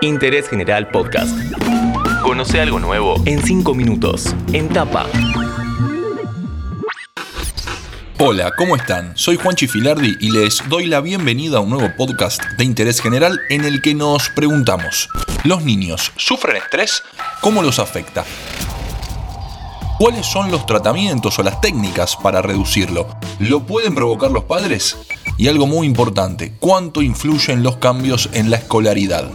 [0.00, 1.36] Interés General Podcast.
[2.22, 4.34] Conoce algo nuevo en 5 minutos.
[4.52, 5.06] En tapa.
[8.18, 9.16] Hola, ¿cómo están?
[9.16, 13.40] Soy Juanchi Filardi y les doy la bienvenida a un nuevo podcast de interés general
[13.48, 15.08] en el que nos preguntamos,
[15.44, 17.02] ¿los niños sufren estrés?
[17.40, 18.24] ¿Cómo los afecta?
[19.98, 23.08] ¿Cuáles son los tratamientos o las técnicas para reducirlo?
[23.38, 24.96] ¿Lo pueden provocar los padres?
[25.40, 29.30] Y algo muy importante, ¿cuánto influyen los cambios en la escolaridad?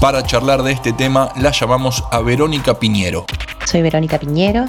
[0.00, 3.26] Para charlar de este tema la llamamos a Verónica Piñero.
[3.66, 4.64] Soy Verónica Piñero,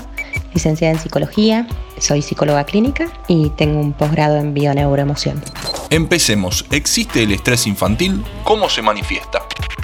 [0.54, 1.66] licenciada en psicología,
[1.98, 5.42] soy psicóloga clínica y tengo un posgrado en bioneuroemoción.
[5.90, 6.66] Empecemos.
[6.72, 8.22] ¿Existe el estrés infantil?
[8.44, 9.44] ¿Cómo se manifiesta?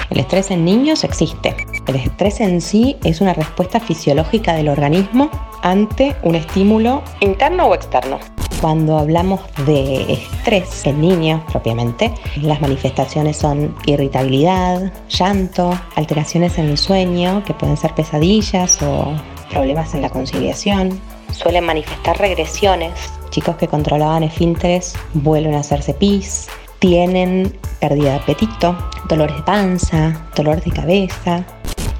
[0.09, 1.55] El estrés en niños existe.
[1.85, 5.29] El estrés en sí es una respuesta fisiológica del organismo
[5.61, 8.19] ante un estímulo interno o externo.
[8.61, 16.77] Cuando hablamos de estrés en niños propiamente, las manifestaciones son irritabilidad, llanto, alteraciones en el
[16.77, 19.13] sueño, que pueden ser pesadillas o
[19.51, 20.99] problemas en la conciliación.
[21.33, 22.93] Suelen manifestar regresiones.
[23.29, 26.47] Chicos que controlaban esfínteres vuelven a hacerse pis,
[26.79, 31.45] tienen pérdida de apetito, dolores de panza, dolores de cabeza,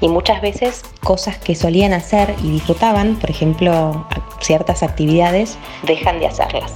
[0.00, 4.06] y muchas veces cosas que solían hacer y disfrutaban, por ejemplo,
[4.40, 6.72] ciertas actividades, dejan de hacerlas.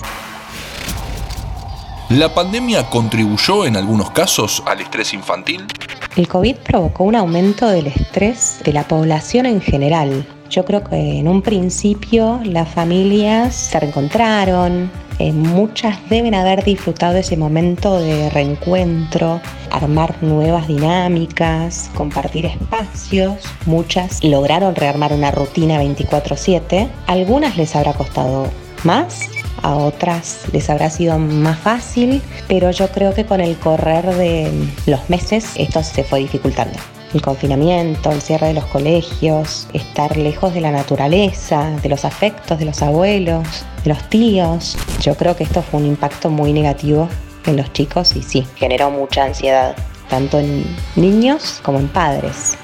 [2.08, 5.66] ¿La pandemia contribuyó en algunos casos al estrés infantil?
[6.14, 10.26] El COVID provocó un aumento del estrés de la población en general.
[10.50, 17.16] Yo creo que en un principio las familias se reencontraron, eh, muchas deben haber disfrutado
[17.16, 23.38] ese momento de reencuentro, armar nuevas dinámicas, compartir espacios.
[23.66, 26.88] Muchas lograron rearmar una rutina 24/7.
[27.06, 28.48] Algunas les habrá costado
[28.84, 29.20] más,
[29.62, 34.50] a otras les habrá sido más fácil, pero yo creo que con el correr de
[34.86, 36.78] los meses esto se fue dificultando
[37.14, 42.58] el confinamiento, el cierre de los colegios, estar lejos de la naturaleza, de los afectos
[42.58, 43.46] de los abuelos,
[43.84, 44.76] de los tíos.
[45.00, 47.08] Yo creo que esto fue un impacto muy negativo
[47.46, 49.76] en los chicos y sí, generó mucha ansiedad,
[50.08, 50.64] tanto en
[50.96, 52.56] niños como en padres.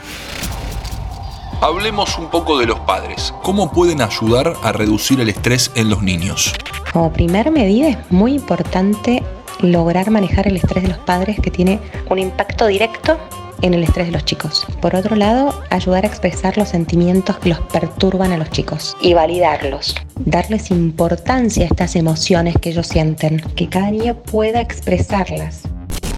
[1.60, 3.34] Hablemos un poco de los padres.
[3.42, 6.54] ¿Cómo pueden ayudar a reducir el estrés en los niños?
[6.92, 9.24] Como primer medida es muy importante
[9.60, 13.18] lograr manejar el estrés de los padres que tiene un impacto directo
[13.62, 14.66] en el estrés de los chicos.
[14.80, 19.14] Por otro lado, ayudar a expresar los sentimientos que los perturban a los chicos y
[19.14, 19.94] validarlos.
[20.16, 25.62] Darles importancia a estas emociones que ellos sienten, que cada niño pueda expresarlas,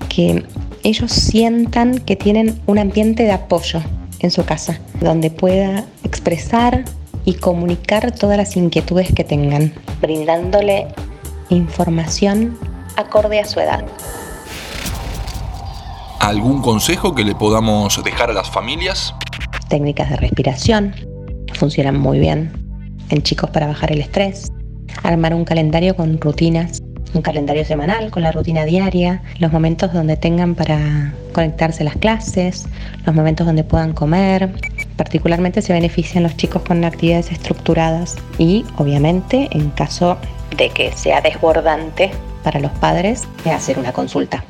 [0.09, 0.45] que
[0.83, 3.81] ellos sientan que tienen un ambiente de apoyo
[4.21, 6.85] en su casa, donde pueda expresar
[7.25, 10.89] y comunicar todas las inquietudes que tengan, brindándole
[11.51, 12.59] información
[12.97, 13.85] acorde a su edad.
[16.21, 19.15] ¿Algún consejo que le podamos dejar a las familias?
[19.69, 20.95] Técnicas de respiración
[21.55, 22.53] funcionan muy bien
[23.09, 24.53] en chicos para bajar el estrés.
[25.03, 26.83] Armar un calendario con rutinas,
[27.15, 31.97] un calendario semanal con la rutina diaria, los momentos donde tengan para conectarse a las
[31.97, 32.69] clases,
[33.07, 34.53] los momentos donde puedan comer.
[34.97, 40.19] Particularmente se benefician los chicos con actividades estructuradas y obviamente en caso
[40.55, 42.11] de que sea desbordante
[42.45, 44.45] para los padres, hacer una consulta.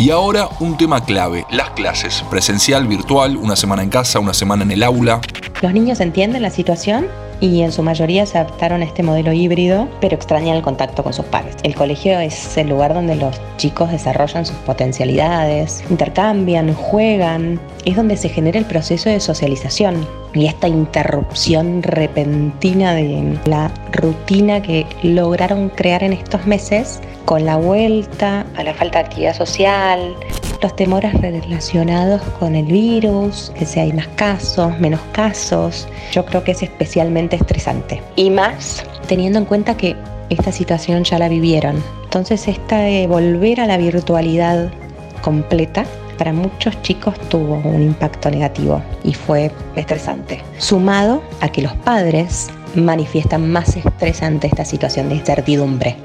[0.00, 4.62] Y ahora un tema clave, las clases, presencial, virtual, una semana en casa, una semana
[4.62, 5.20] en el aula.
[5.60, 7.06] Los niños entienden la situación
[7.40, 11.12] y en su mayoría se adaptaron a este modelo híbrido, pero extrañan el contacto con
[11.12, 11.56] sus padres.
[11.62, 18.16] El colegio es el lugar donde los chicos desarrollan sus potencialidades, intercambian, juegan, es donde
[18.16, 25.70] se genera el proceso de socialización y esta interrupción repentina de la rutina que lograron
[25.70, 30.14] crear en estos meses con la vuelta a la falta de actividad social,
[30.60, 36.44] los temores relacionados con el virus, que si hay más casos, menos casos, yo creo
[36.44, 38.02] que es especialmente estresante.
[38.16, 39.96] Y más teniendo en cuenta que
[40.28, 41.82] esta situación ya la vivieron.
[42.04, 44.70] Entonces esta de volver a la virtualidad
[45.22, 45.84] completa
[46.18, 50.42] para muchos chicos tuvo un impacto negativo y fue estresante.
[50.58, 55.96] Sumado a que los padres manifiestan más estrés ante esta situación de incertidumbre.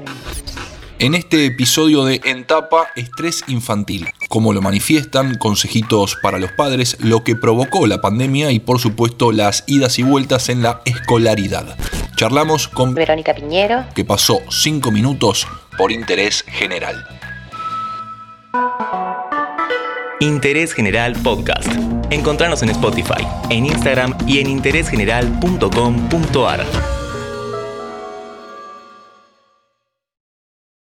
[0.98, 7.22] En este episodio de Entapa, estrés infantil, cómo lo manifiestan, consejitos para los padres, lo
[7.22, 11.76] que provocó la pandemia y por supuesto las idas y vueltas en la escolaridad.
[12.16, 15.46] Charlamos con Verónica Piñero, que pasó cinco minutos
[15.76, 17.06] por interés general.
[20.20, 21.68] Interés General Podcast.
[22.08, 26.95] Encontrarnos en Spotify, en Instagram y en interésgeneral.com.ar.